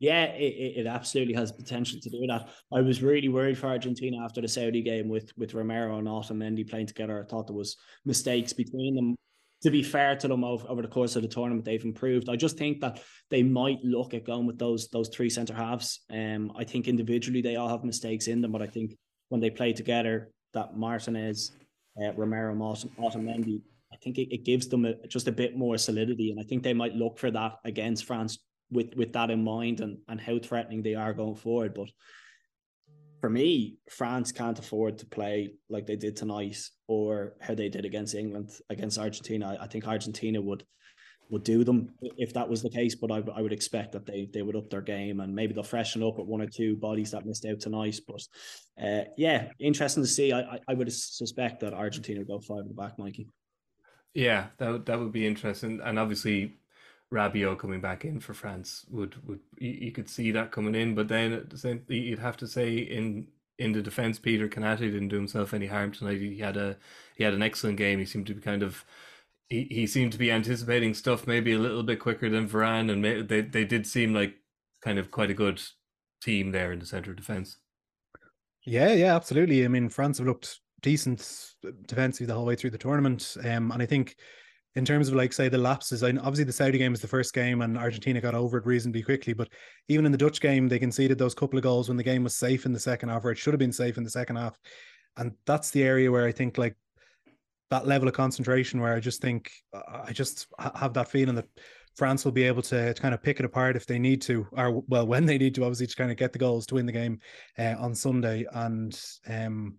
[0.00, 2.48] Yeah, it, it absolutely has potential to do that.
[2.72, 6.68] I was really worried for Argentina after the Saudi game with with Romero and Otamendi
[6.68, 7.22] playing together.
[7.22, 9.16] I thought there was mistakes between them
[9.64, 12.28] to be fair to them over, over the course of the tournament, they've improved.
[12.28, 13.00] I just think that
[13.30, 16.00] they might look at going with those those three centre halves.
[16.10, 18.94] Um, I think individually they all have mistakes in them, but I think
[19.30, 21.52] when they play together, that Martinez,
[22.00, 25.78] uh, Romero, Moss, Otamendi, I think it, it gives them a, just a bit more
[25.78, 28.38] solidity, and I think they might look for that against France
[28.70, 31.72] with with that in mind and and how threatening they are going forward.
[31.72, 31.88] But
[33.24, 36.58] for me, France can't afford to play like they did tonight
[36.88, 39.56] or how they did against England, against Argentina.
[39.58, 40.62] I think Argentina would
[41.30, 44.28] would do them if that was the case, but I, I would expect that they
[44.30, 47.12] they would up their game and maybe they'll freshen up at one or two bodies
[47.12, 47.98] that missed out tonight.
[48.06, 48.20] But
[48.78, 50.34] uh, yeah, interesting to see.
[50.34, 53.28] I, I would suspect that Argentina would go five in the back, Mikey.
[54.12, 56.58] Yeah, that that would be interesting, and obviously
[57.14, 60.94] Rabiot coming back in for France would would you, you, could see that coming in,
[60.94, 64.80] but then at the same you'd have to say in in the defense, Peter Konaté
[64.80, 66.20] didn't do himself any harm tonight.
[66.20, 66.76] He had a
[67.16, 67.98] he had an excellent game.
[67.98, 68.84] He seemed to be kind of
[69.48, 73.28] he, he seemed to be anticipating stuff maybe a little bit quicker than Varane, and
[73.28, 74.34] they they did seem like
[74.82, 75.62] kind of quite a good
[76.20, 77.58] team there in the center of defense.
[78.66, 79.64] Yeah, yeah, absolutely.
[79.64, 81.54] I mean, France have looked decent
[81.86, 84.16] defensively the whole way through the tournament, um, and I think
[84.76, 86.02] in terms of like say the lapses.
[86.02, 89.32] Obviously the Saudi game was the first game and Argentina got over it reasonably quickly,
[89.32, 89.48] but
[89.88, 92.36] even in the Dutch game they conceded those couple of goals when the game was
[92.36, 94.58] safe in the second half, or it should have been safe in the second half,
[95.16, 96.76] and that's the area where I think like
[97.70, 101.48] that level of concentration where I just think I just have that feeling that
[101.96, 104.46] France will be able to, to, kind of pick it apart if they need to,
[104.52, 106.86] or well, when they need to, obviously, to kind of get the goals to win
[106.86, 107.20] the game
[107.58, 108.44] uh, on Sunday.
[108.52, 109.76] And um,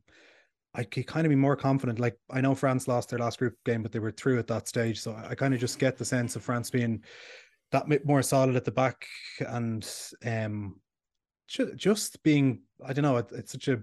[0.76, 2.00] I could kind of be more confident.
[2.00, 4.68] Like I know France lost their last group game, but they were through at that
[4.68, 5.00] stage.
[5.00, 7.04] So I kind of just get the sense of France being
[7.72, 9.06] that bit more solid at the back
[9.40, 9.90] and
[10.26, 10.80] um
[11.48, 13.82] just being I don't know, it's such a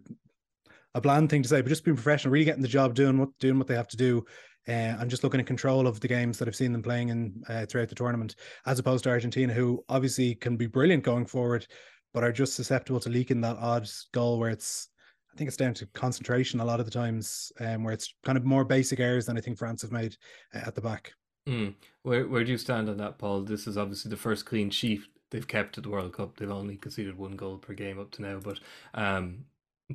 [0.94, 3.30] a bland thing to say, but just being professional, really getting the job, doing what
[3.38, 4.24] doing what they have to do,
[4.68, 7.42] uh, and just looking at control of the games that I've seen them playing in
[7.48, 11.66] uh, throughout the tournament, as opposed to Argentina, who obviously can be brilliant going forward,
[12.12, 14.88] but are just susceptible to leaking that odd goal where it's
[15.32, 18.36] I think it's down to concentration a lot of the times, um, where it's kind
[18.36, 20.16] of more basic errors than I think France have made
[20.54, 21.14] uh, at the back.
[21.48, 21.74] Mm.
[22.02, 23.42] Where where do you stand on that, Paul?
[23.42, 26.36] This is obviously the first clean sheet they've kept at the World Cup.
[26.36, 28.60] They've only conceded one goal per game up to now, but
[28.94, 29.44] um,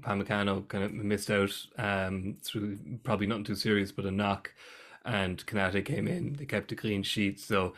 [0.03, 0.21] kind
[0.83, 4.53] of missed out um, through probably nothing too serious, but a knock,
[5.05, 6.33] and Konaté came in.
[6.33, 7.73] They kept a clean sheet, so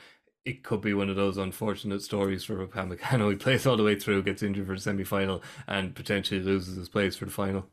[0.45, 3.29] it could be one of those unfortunate stories for Upamecano.
[3.29, 6.77] He plays all the way through, gets injured for the semi final, and potentially loses
[6.77, 7.67] his place for the final.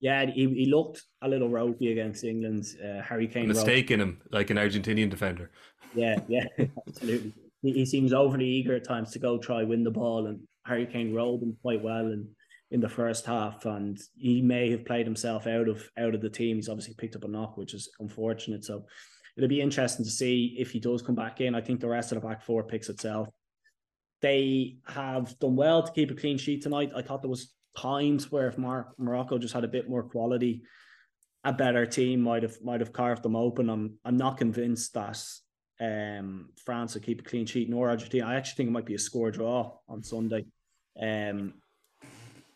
[0.00, 2.66] Yeah, he, he looked a little ropey against England.
[2.82, 3.44] Uh, Harry Kane.
[3.44, 5.50] A mistake in him, like an Argentinian defender.
[5.94, 6.46] Yeah, yeah,
[6.88, 7.32] absolutely.
[7.62, 10.86] He, he seems overly eager at times to go try win the ball, and Harry
[10.86, 12.26] Kane rolled him quite well in,
[12.72, 16.30] in the first half, and he may have played himself out of out of the
[16.30, 16.56] team.
[16.56, 18.64] He's obviously picked up a knock, which is unfortunate.
[18.64, 18.84] So
[19.36, 21.54] it'll be interesting to see if he does come back in.
[21.54, 23.28] I think the rest of the back four picks itself.
[24.20, 26.92] They have done well to keep a clean sheet tonight.
[26.94, 30.62] I thought there was times where if Mar- Morocco just had a bit more quality,
[31.44, 33.68] a better team might have might have carved them open.
[33.68, 35.20] I'm I'm not convinced that
[35.80, 38.26] um, France will keep a clean sheet nor Argentina.
[38.26, 40.44] I actually think it might be a score draw on Sunday.
[41.00, 41.54] Um,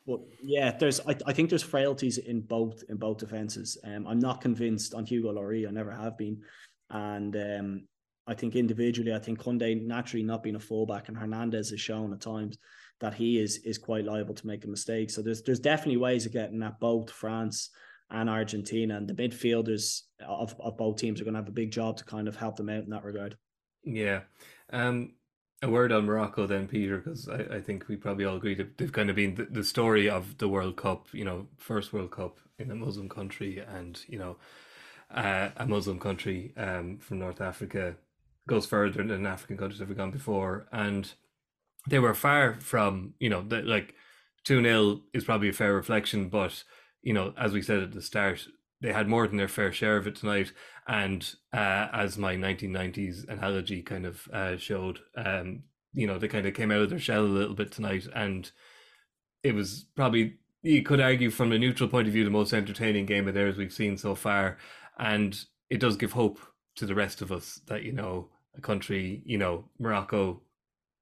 [0.06, 3.76] but yeah, there's I, I think there's frailties in both in both defenses.
[3.82, 5.66] Um, I'm not convinced on Hugo Lloris.
[5.66, 6.42] I never have been,
[6.90, 7.88] and um,
[8.26, 12.12] I think individually, I think Koundé naturally not being a fullback, and Hernandez has shown
[12.12, 12.58] at times
[13.00, 15.10] that he is is quite liable to make a mistake.
[15.10, 17.70] So there's there's definitely ways of getting at both France
[18.10, 21.72] and Argentina, and the midfielders of, of both teams are going to have a big
[21.72, 23.36] job to kind of help them out in that regard.
[23.84, 24.20] Yeah.
[24.70, 25.14] Um,
[25.62, 28.78] a word on Morocco then, Peter, because I, I think we probably all agree that
[28.78, 32.10] they've kind of been the, the story of the World Cup, you know, first World
[32.10, 34.36] Cup in a Muslim country and, you know,
[35.14, 37.96] uh, a Muslim country um, from North Africa
[38.48, 40.66] goes further than African countries have gone before.
[40.72, 41.12] And
[41.88, 43.94] they were far from, you know, the, like
[44.44, 46.62] 2 0 is probably a fair reflection, but,
[47.02, 48.46] you know, as we said at the start,
[48.80, 50.52] they had more than their fair share of it tonight.
[50.86, 56.46] And uh, as my 1990s analogy kind of uh, showed, um, you know, they kind
[56.46, 58.06] of came out of their shell a little bit tonight.
[58.14, 58.50] And
[59.42, 63.06] it was probably, you could argue from a neutral point of view, the most entertaining
[63.06, 64.58] game of theirs we've seen so far.
[64.98, 65.38] And
[65.70, 66.38] it does give hope
[66.76, 70.42] to the rest of us that, you know, a country, you know, Morocco,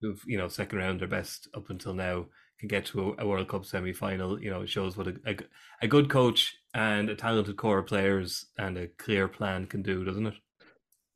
[0.00, 2.26] who've, you know, second round their best up until now,
[2.58, 4.40] can get to a, a World Cup semi final.
[4.40, 5.36] You know, it shows what a, a,
[5.82, 10.04] a good coach and a talented core of players and a clear plan can do,
[10.04, 10.34] doesn't it?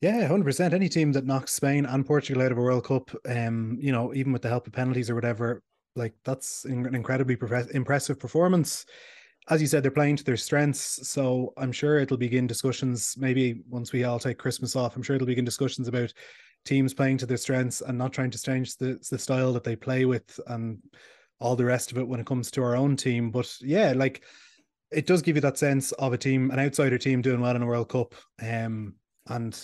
[0.01, 0.75] Yeah, hundred percent.
[0.75, 4.15] Any team that knocks Spain and Portugal out of a World Cup, um, you know,
[4.15, 5.63] even with the help of penalties or whatever,
[5.97, 7.37] like that's an incredibly
[7.75, 8.87] impressive performance.
[9.51, 13.15] As you said, they're playing to their strengths, so I'm sure it'll begin discussions.
[13.17, 16.13] Maybe once we all take Christmas off, I'm sure it'll begin discussions about
[16.65, 19.75] teams playing to their strengths and not trying to change the the style that they
[19.75, 20.79] play with and
[21.41, 23.31] all the rest of it when it comes to our own team.
[23.31, 24.23] But yeah, like
[24.91, 27.63] it does give you that sense of a team, an outsider team doing well in
[27.63, 28.15] a World Cup.
[28.43, 28.95] Um,
[29.29, 29.59] and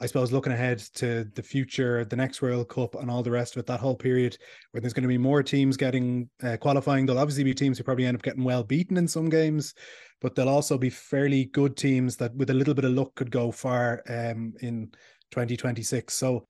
[0.00, 3.56] I suppose looking ahead to the future, the next World Cup, and all the rest
[3.56, 4.36] of it, that whole period
[4.70, 7.04] where there's going to be more teams getting uh, qualifying.
[7.04, 9.74] There'll obviously be teams who probably end up getting well beaten in some games,
[10.20, 13.30] but there'll also be fairly good teams that, with a little bit of luck, could
[13.30, 14.88] go far um, in
[15.32, 16.14] 2026.
[16.14, 16.46] So,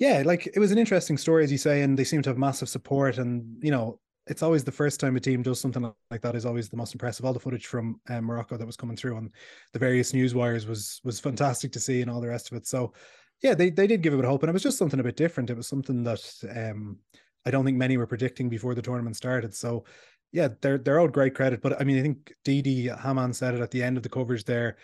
[0.00, 2.38] yeah, like it was an interesting story, as you say, and they seem to have
[2.38, 3.18] massive support.
[3.18, 6.46] And you know, it's always the first time a team does something like that is
[6.46, 7.26] always the most impressive.
[7.26, 9.30] All the footage from um, Morocco that was coming through on
[9.72, 12.66] the various news wires was was fantastic to see, and all the rest of it.
[12.66, 12.94] So,
[13.42, 15.50] yeah, they they did give it hope, and it was just something a bit different.
[15.50, 16.22] It was something that
[16.56, 16.98] um,
[17.44, 19.54] I don't think many were predicting before the tournament started.
[19.54, 19.84] So,
[20.32, 21.60] yeah, they're they're owed great credit.
[21.60, 24.44] But I mean, I think Didi Hamann said it at the end of the coverage
[24.44, 24.78] there.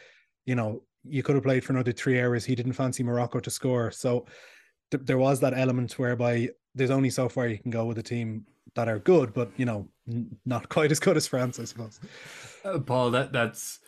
[0.45, 2.45] You know, you could have played for another three hours.
[2.45, 4.27] He didn't fancy Morocco to score, so
[4.91, 8.03] th- there was that element whereby there's only so far you can go with a
[8.03, 9.89] team that are good, but you know,
[10.45, 12.01] not quite as good as France, I suppose.
[12.65, 13.81] Uh, Paul, that that's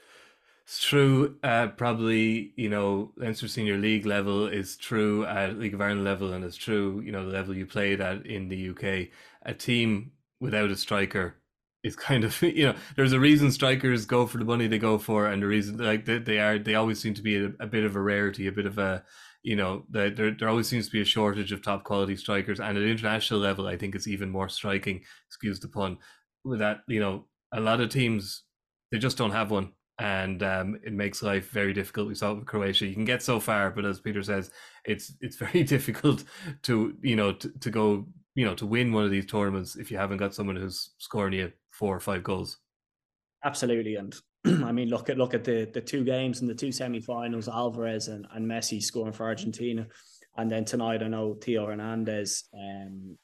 [0.80, 1.36] true.
[1.42, 6.32] Uh, probably, you know, Leinster Senior League level is true at League of Ireland level,
[6.32, 9.08] and it's true, you know, the level you played at in the UK.
[9.42, 11.36] A team without a striker
[11.82, 14.98] is kind of, you know, there's a reason strikers go for the money they go
[14.98, 17.66] for, and the reason like they, they are, they always seem to be a, a
[17.66, 19.04] bit of a rarity, a bit of a
[19.42, 22.76] you know, there there always seems to be a shortage of top quality strikers, and
[22.78, 25.02] at international level, I think it's even more striking.
[25.28, 25.98] Excuse the pun.
[26.44, 28.44] With that, you know, a lot of teams
[28.92, 32.08] they just don't have one, and um, it makes life very difficult.
[32.08, 32.86] We saw it with Croatia.
[32.86, 34.50] You can get so far, but as Peter says,
[34.84, 36.24] it's it's very difficult
[36.62, 39.90] to you know to, to go you know to win one of these tournaments if
[39.90, 42.58] you haven't got someone who's scoring you four or five goals.
[43.44, 44.14] Absolutely, and
[44.64, 48.08] I mean, look at look at the the two games and the two semi-finals, Alvarez
[48.08, 49.86] and, and Messi scoring for Argentina,
[50.36, 53.16] and then tonight I know Theo Hernandez um,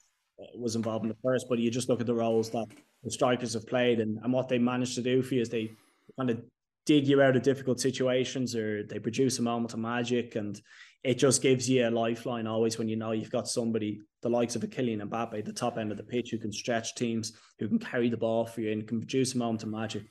[0.55, 2.67] was involved in the first, but you just look at the roles that
[3.03, 5.71] the strikers have played and, and what they managed to do for you is they
[6.17, 6.41] kind of
[6.89, 10.37] dig you out of difficult situations or they produce a moment of magic.
[10.37, 10.61] And
[11.05, 14.57] it just gives you a lifeline always when you know you've got somebody the likes
[14.57, 17.69] of a Kylian Mbappe, the top end of the pitch, who can stretch teams, who
[17.69, 20.05] can carry the ball for you and can produce a moment of magic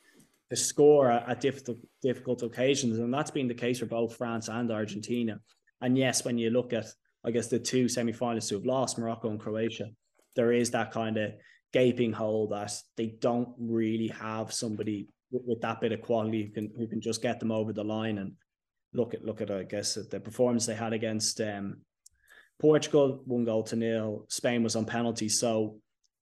[0.50, 4.72] to score at difficult difficult occasions, and that's been the case for both France and
[4.72, 5.40] Argentina.
[5.82, 6.86] And yes, when you look at
[7.26, 9.90] I guess the two semi-finalists who have lost, Morocco and Croatia,
[10.36, 11.34] there is that kind of
[11.74, 16.52] gaping hole that they don't really have somebody with, with that bit of quality who
[16.52, 18.18] can who can just get them over the line.
[18.18, 18.34] And
[18.94, 21.82] look at look at I guess the performance they had against um,
[22.60, 24.26] Portugal, one goal to nil.
[24.30, 25.80] Spain was on penalties, so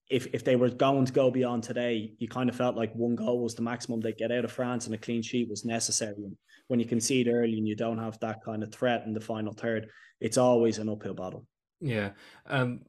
[0.10, 3.16] if if they were going to go beyond today, you kind of felt like one
[3.16, 6.24] goal was the maximum they get out of France, and a clean sheet was necessary.
[6.24, 6.38] And
[6.68, 9.54] when you concede early and you don't have that kind of threat in the final
[9.54, 9.88] third,
[10.20, 11.46] it's always an uphill battle.
[11.82, 12.12] Yeah,
[12.48, 12.82] um,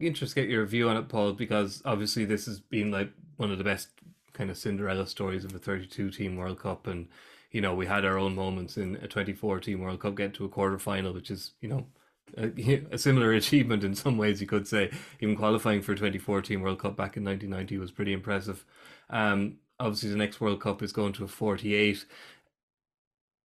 [0.00, 3.58] to get your view on it, Paul, because obviously this has been like one of
[3.58, 3.88] the best
[4.32, 7.08] kind of Cinderella stories of a 32 team World Cup, and
[7.52, 10.44] you know we had our own moments in a 24 team World Cup, get to
[10.44, 11.86] a quarter final, which is you know
[12.36, 14.90] a, a, similar achievement in some ways, you could say.
[15.20, 18.64] Even qualifying for 2014 World Cup back in 1990 was pretty impressive.
[19.10, 22.04] Um, obviously, the next World Cup is going to a 48.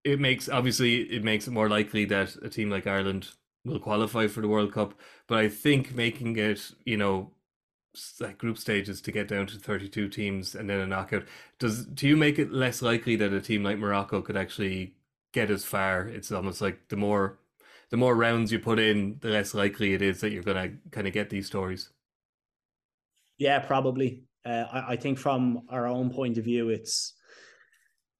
[0.03, 3.29] It makes obviously it makes it more likely that a team like Ireland
[3.65, 4.93] will qualify for the World Cup,
[5.27, 7.31] but I think making it, you know,
[8.19, 11.23] like group stages to get down to 32 teams and then a knockout
[11.59, 14.93] does do you make it less likely that a team like Morocco could actually
[15.33, 17.39] get as far it's almost like the more
[17.89, 20.77] the more rounds you put in, the less likely it is that you're going to
[20.91, 21.89] kind of get these stories.
[23.37, 24.23] Yeah, probably.
[24.45, 27.13] Uh, I, I, think from our own point of view, it's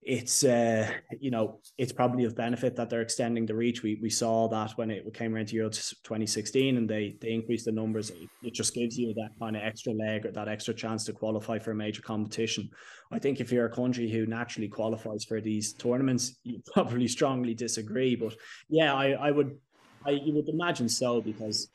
[0.07, 0.89] it's uh,
[1.19, 3.83] you know it's probably of benefit that they're extending the reach.
[3.83, 7.65] We we saw that when it came around to Euro 2016 and they they increased
[7.65, 8.09] the numbers.
[8.11, 11.13] It, it just gives you that kind of extra leg or that extra chance to
[11.13, 12.69] qualify for a major competition.
[13.11, 17.53] I think if you're a country who naturally qualifies for these tournaments, you probably strongly
[17.53, 18.15] disagree.
[18.15, 18.33] But
[18.69, 19.57] yeah, I I would
[20.05, 21.69] I you would imagine so because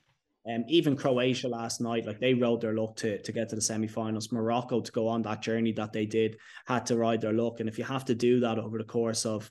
[0.48, 3.62] um, even Croatia last night, like they rode their luck to, to get to the
[3.62, 4.32] semi-finals.
[4.32, 7.68] Morocco to go on that journey that they did had to ride their luck, and
[7.68, 9.50] if you have to do that over the course of,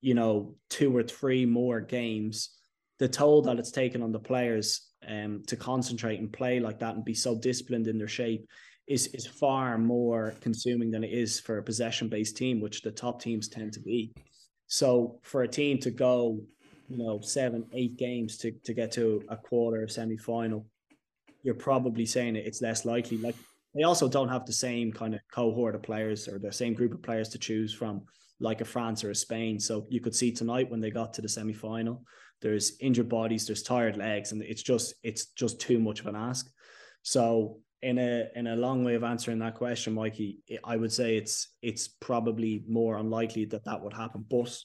[0.00, 2.56] you know, two or three more games,
[2.98, 6.94] the toll that it's taken on the players um, to concentrate and play like that
[6.94, 8.46] and be so disciplined in their shape
[8.86, 13.20] is is far more consuming than it is for a possession-based team, which the top
[13.20, 14.12] teams tend to be.
[14.66, 16.40] So for a team to go
[16.90, 20.66] you know seven eight games to to get to a quarter semi final
[21.42, 23.16] you're probably saying it's less likely.
[23.16, 23.36] Like
[23.74, 26.92] they also don't have the same kind of cohort of players or the same group
[26.92, 28.02] of players to choose from
[28.40, 29.60] like a France or a Spain.
[29.60, 32.02] So you could see tonight when they got to the semi final
[32.42, 36.16] there's injured bodies there's tired legs and it's just it's just too much of an
[36.16, 36.50] ask.
[37.02, 41.16] So in a in a long way of answering that question Mikey I would say
[41.16, 44.24] it's it's probably more unlikely that that would happen.
[44.28, 44.56] But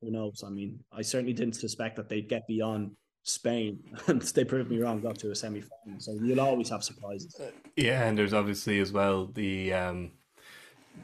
[0.00, 0.42] who knows?
[0.46, 4.80] I mean, I certainly didn't suspect that they'd get beyond Spain, and they proved me
[4.80, 5.00] wrong.
[5.00, 7.34] Got to a semi final, so you'll always have surprises.
[7.40, 10.12] Uh, yeah, and there's obviously as well the um,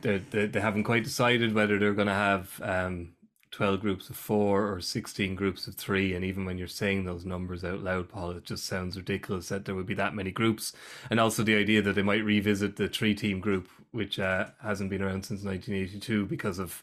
[0.00, 3.14] they they haven't quite decided whether they're going to have um,
[3.52, 6.14] 12 groups of four or 16 groups of three.
[6.14, 9.66] And even when you're saying those numbers out loud, Paul, it just sounds ridiculous that
[9.66, 10.72] there would be that many groups.
[11.10, 14.90] And also the idea that they might revisit the three team group, which uh, hasn't
[14.90, 16.82] been around since 1982 because of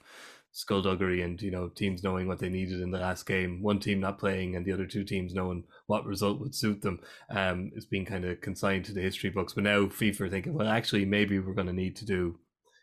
[0.51, 3.99] skullduggery and you know teams knowing what they needed in the last game one team
[3.99, 7.85] not playing and the other two teams knowing what result would suit them um is
[7.85, 9.53] being kind of consigned to the history books.
[9.53, 12.39] But now fifa are thinking well actually maybe we're going to need to do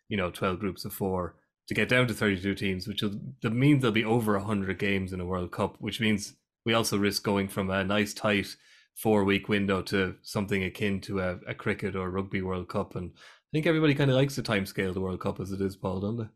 [0.09, 1.35] you know 12 groups of four
[1.67, 5.13] to get down to 32 teams which will that means there'll be over 100 games
[5.13, 8.57] in a world cup which means we also risk going from a nice tight
[8.97, 12.97] four week window to something akin to a, a cricket or rugby world cup.
[12.97, 15.53] And i think everybody kind of likes the time scale of the world cup as
[15.53, 16.29] it is paul don't they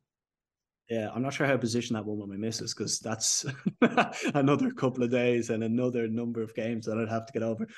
[0.90, 3.46] yeah, I'm not sure how to position that one with my missus because that's
[4.34, 7.68] another couple of days and another number of games that I'd have to get over.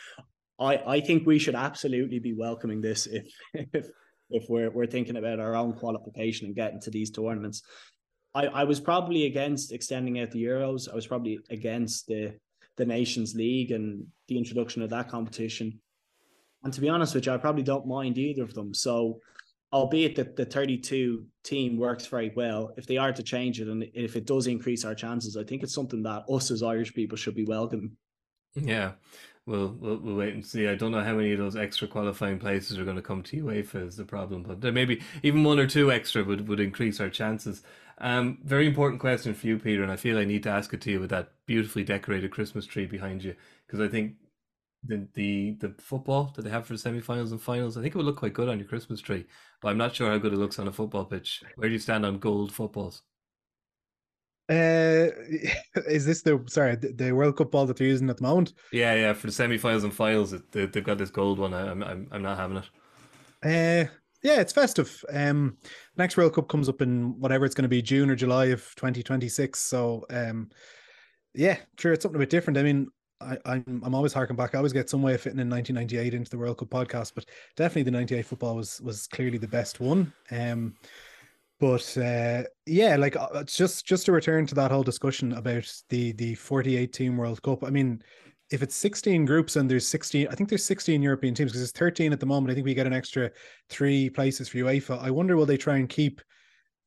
[0.59, 3.31] I, I think we should absolutely be welcoming this if
[3.75, 3.89] if
[4.31, 7.63] if we're we're thinking about our own qualification and getting to these tournaments.
[8.35, 10.91] I, I was probably against extending out the Euros.
[10.91, 12.35] I was probably against the
[12.79, 15.79] the Nations League and the introduction of that competition.
[16.65, 18.73] And to be honest with you, I probably don't mind either of them.
[18.73, 19.21] So
[19.73, 23.85] albeit that the 32 team works very well, if they are to change it and
[23.95, 27.17] if it does increase our chances, I think it's something that us as Irish people
[27.17, 27.97] should be welcoming.
[28.55, 28.93] Yeah.
[29.45, 30.69] We'll, we'll, we'll wait and see.
[30.69, 33.45] I don't know how many of those extra qualifying places are going to come to
[33.45, 37.01] UEFA is the problem, but there maybe even one or two extra would, would increase
[37.01, 37.63] our chances.
[37.99, 40.81] Um, very important question for you, Peter, and I feel I need to ask it
[40.83, 43.35] to you with that beautifully decorated Christmas tree behind you
[43.67, 44.15] because I think
[44.85, 47.77] the the the football that they have for the semi-finals and finals.
[47.77, 49.27] I think it would look quite good on your Christmas tree,
[49.61, 51.43] but I'm not sure how good it looks on a football pitch.
[51.57, 53.03] Where do you stand on gold footballs?
[54.49, 55.09] Uh,
[55.87, 58.55] is this the sorry the, World Cup ball that they're using at the moment?
[58.73, 59.13] Yeah, yeah.
[59.13, 61.55] For the semi-finals and finals, they, they've got this gold one.
[61.55, 62.69] I, am I'm I'm not having it.
[63.45, 63.91] Uh,
[64.23, 65.05] yeah, it's festive.
[65.13, 65.57] Um,
[65.97, 68.61] next World Cup comes up in whatever it's going to be June or July of
[68.77, 69.59] 2026.
[69.59, 70.51] So, um,
[71.35, 72.57] yeah, sure, it's something a bit different.
[72.57, 72.89] I mean,
[73.23, 74.55] I, I'm I'm always harking back.
[74.55, 77.27] I always get some way of fitting in 1998 into the World Cup podcast, but
[77.57, 80.13] definitely the 98 football was was clearly the best one.
[80.31, 80.75] Um,
[81.61, 86.13] but uh, yeah, like uh, just just to return to that whole discussion about the
[86.13, 87.63] the 48 team World Cup.
[87.63, 88.03] I mean,
[88.51, 91.79] if it's 16 groups and there's 16, I think there's 16 European teams because it's
[91.79, 92.51] 13 at the moment.
[92.51, 93.31] I think we get an extra
[93.69, 95.01] three places for UEFA.
[95.01, 96.21] I wonder will they try and keep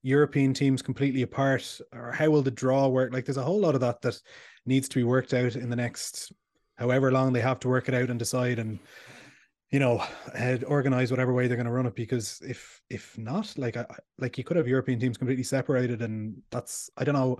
[0.06, 3.12] European teams completely apart, or how will the draw work?
[3.12, 4.22] Like, there's a whole lot of that that
[4.66, 6.32] needs to be worked out in the next
[6.76, 8.80] however long they have to work it out and decide and
[9.72, 10.04] you know
[10.68, 13.86] organize whatever way they're going to run it because if if not like I,
[14.20, 17.38] like you could have european teams completely separated and that's i don't know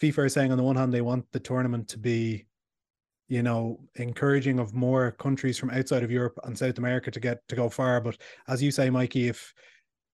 [0.00, 2.46] fifa is saying on the one hand they want the tournament to be
[3.28, 7.46] you know encouraging of more countries from outside of europe and south america to get
[7.48, 8.16] to go far but
[8.48, 9.54] as you say mikey if if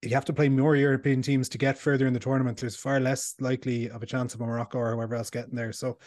[0.04, 3.00] you have to play more european teams to get further in the tournament there's far
[3.00, 5.98] less likely of a chance of a morocco or whoever else getting there so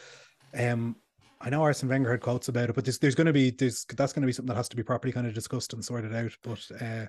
[0.58, 0.96] um,
[1.40, 3.86] I know Arsene Wenger had quotes about it, but there's, there's going to be there's
[3.96, 6.16] that's going to be something that has to be properly kind of discussed and sorted
[6.16, 6.36] out.
[6.42, 7.06] But uh,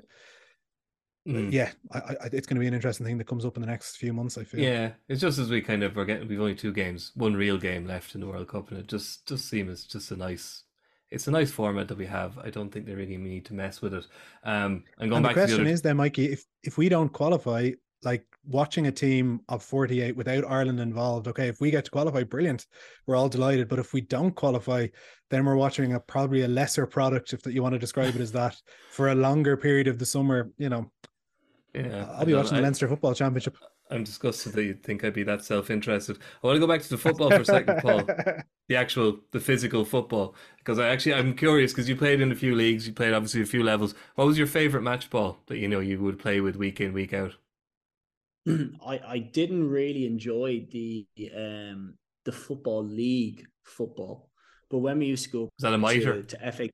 [1.26, 1.50] mm.
[1.50, 3.68] yeah, I, I, it's going to be an interesting thing that comes up in the
[3.68, 4.36] next few months.
[4.36, 4.60] I feel.
[4.60, 6.28] Yeah, it's just as we kind of are getting.
[6.28, 9.26] We've only two games, one real game left in the World Cup, and it just
[9.26, 10.64] just seems just a nice.
[11.10, 12.38] It's a nice format that we have.
[12.38, 14.06] I don't think they really need to mess with it.
[14.44, 15.74] Um, and going and back the question to the other...
[15.74, 17.70] is then, Mikey, if if we don't qualify,
[18.02, 22.24] like watching a team of 48 without Ireland involved, okay, if we get to qualify,
[22.24, 22.66] brilliant.
[23.06, 23.68] We're all delighted.
[23.68, 24.88] But if we don't qualify,
[25.30, 28.20] then we're watching a probably a lesser product, if that you want to describe it
[28.20, 28.56] as that,
[28.90, 30.50] for a longer period of the summer.
[30.58, 30.90] You know,
[31.74, 33.56] yeah, I'll be watching the Leinster Football Championship.
[33.90, 36.18] I'm disgusted that you think I'd be that self-interested.
[36.42, 38.06] I want to go back to the football for a second, Paul.
[38.68, 42.34] the actual, the physical football, because I actually I'm curious because you played in a
[42.34, 43.94] few leagues, you played obviously a few levels.
[44.14, 46.92] What was your favorite match ball that you know you would play with week in
[46.92, 47.34] week out?
[48.48, 54.30] I I didn't really enjoy the um the football league football,
[54.70, 56.68] but when we used to go was that a mitre to, to FA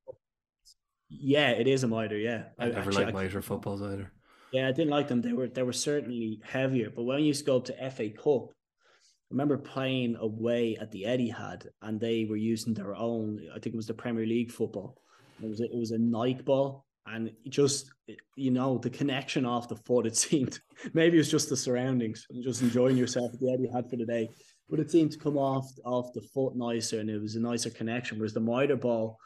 [1.08, 2.16] Yeah, it is a mitre.
[2.16, 4.10] Yeah, I, I never liked mitre footballs either.
[4.54, 5.20] Yeah, I didn't like them.
[5.20, 6.88] They were they were certainly heavier.
[6.88, 11.02] But when you to go up to FA Cup, I remember playing away at the
[11.08, 13.40] Etihad, and they were using their own.
[13.50, 14.96] I think it was the Premier League football.
[15.42, 17.90] It was a, it was a Nike ball, and just
[18.36, 20.06] you know the connection off the foot.
[20.06, 20.60] It seemed
[20.92, 24.28] maybe it was just the surroundings just enjoying yourself at the Etihad for the day.
[24.70, 27.70] But it seemed to come off off the foot nicer, and it was a nicer
[27.70, 28.18] connection.
[28.18, 29.18] Whereas the mitre ball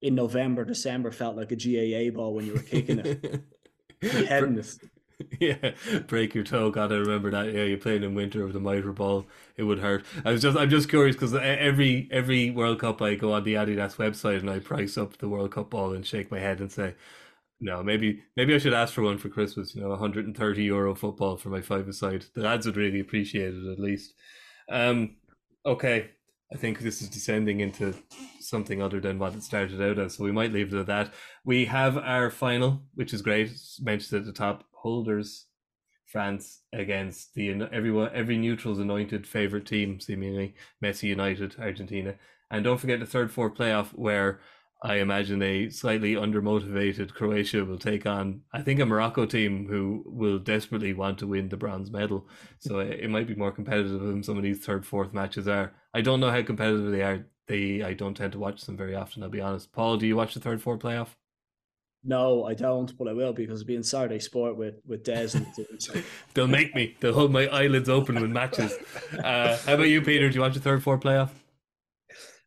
[0.00, 3.42] in November, December felt like a GAA ball when you were kicking it.
[4.28, 4.78] Headness.
[5.40, 5.70] Yeah,
[6.08, 6.72] break your toe.
[6.72, 7.46] God, I remember that.
[7.54, 9.26] Yeah, you're playing in winter with the mitre ball.
[9.56, 10.04] It would hurt.
[10.24, 13.54] I was just, I'm just curious because every every World Cup I go on the
[13.54, 16.70] Adidas website and I price up the World Cup ball and shake my head and
[16.70, 16.96] say,
[17.60, 19.74] no, maybe maybe I should ask for one for Christmas.
[19.74, 22.26] You know, 130 euro football for my five aside.
[22.34, 24.14] The lads would really appreciate it at least.
[24.68, 25.16] Um,
[25.66, 26.10] okay,
[26.52, 27.94] I think this is descending into
[28.40, 30.14] something other than what it started out as.
[30.14, 31.12] So we might leave it at that.
[31.44, 33.50] We have our final, which is great.
[33.50, 34.64] It's mentioned at the top.
[34.72, 35.46] Holders,
[36.04, 42.14] France against the everyone every neutral's anointed favorite team, seemingly Messi United, Argentina,
[42.50, 44.40] and don't forget the third four playoff where
[44.82, 50.02] I imagine a slightly undermotivated Croatia will take on, I think, a Morocco team who
[50.06, 52.28] will desperately want to win the bronze medal.
[52.58, 55.72] So it might be more competitive than some of these third, fourth matches are.
[55.94, 57.26] I don't know how competitive they are.
[57.46, 59.22] They, I don't tend to watch them very often.
[59.22, 59.72] I'll be honest.
[59.72, 61.08] Paul, do you watch the third, fourth playoff?
[62.06, 65.30] No, I don't, but I will because it'll be in Saturday Sport with with Des.
[65.32, 65.46] And
[66.34, 66.94] They'll make me.
[67.00, 68.74] They'll hold my eyelids open with matches.
[69.14, 70.28] Uh, how about you, Peter?
[70.28, 71.30] Do you watch the third, fourth playoff?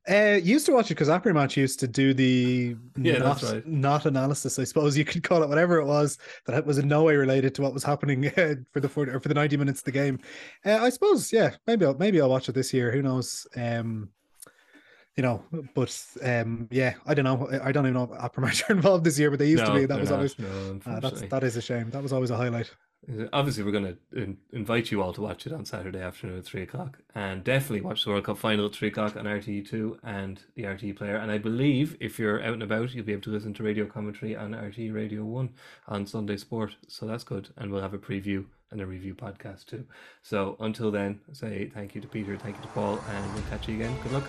[0.10, 3.68] Uh, used to watch it because Après Match used to do the yeah, not, right.
[3.68, 4.58] not analysis.
[4.58, 7.53] I suppose you could call it whatever it was that was in no way related
[7.55, 9.91] to what was happening uh, for the 40, or for the ninety minutes of the
[9.91, 10.20] game.
[10.66, 12.91] Uh, I suppose, yeah, maybe I'll, maybe I'll watch it this year.
[12.91, 13.45] Who knows?
[13.55, 14.10] Um,
[15.18, 15.43] you know,
[15.74, 17.49] but um, yeah, I don't know.
[17.62, 19.74] I don't even know if Après Match are involved this year, but they used no,
[19.74, 19.86] to be.
[19.88, 20.18] That was not.
[20.18, 21.89] always no, uh, that's that is a shame.
[21.89, 22.72] That was always a highlight.
[23.32, 26.45] Obviously, we're going to in- invite you all to watch it on Saturday afternoon at
[26.45, 29.98] three o'clock, and definitely watch the World Cup final at three o'clock on RTE two
[30.04, 31.16] and the RTE player.
[31.16, 33.86] And I believe if you're out and about, you'll be able to listen to radio
[33.86, 35.52] commentary on RTE Radio One
[35.88, 36.76] on Sunday Sport.
[36.88, 39.86] So that's good, and we'll have a preview and a review podcast too.
[40.22, 43.70] So until then, say thank you to Peter, thank you to Paul, and we'll catch
[43.70, 43.95] you again.
[44.04, 44.26] Good luck.